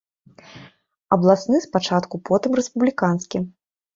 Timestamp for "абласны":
1.17-1.57